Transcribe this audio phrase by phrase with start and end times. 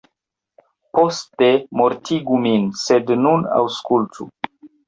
[0.99, 1.49] Poste
[1.81, 4.31] mortigu min, sed nun aŭskultu.